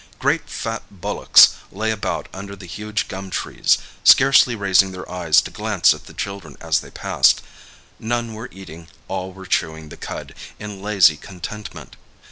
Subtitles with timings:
[0.17, 5.51] Great fat bullocks lay about under the huge gum trees, scarcely raising their eyes to
[5.51, 7.43] glance at the children as they passed;
[7.99, 11.97] none were eating, all were chewing the cud in lazy contentment.